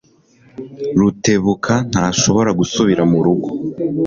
Rutebuka 0.99 1.73
ntashobora 1.91 2.49
gusubira 2.59 3.01
murugo. 3.11 3.49